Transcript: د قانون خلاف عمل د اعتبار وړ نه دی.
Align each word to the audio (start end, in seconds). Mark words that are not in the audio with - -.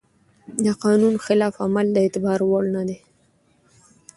د 0.65 0.67
قانون 0.83 1.15
خلاف 1.25 1.53
عمل 1.65 1.87
د 1.91 1.97
اعتبار 2.03 2.39
وړ 2.49 2.63
نه 2.75 2.81
دی. 2.87 2.97